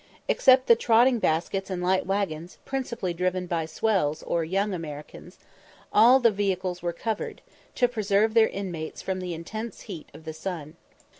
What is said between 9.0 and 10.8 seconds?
from the intense heat of the sun.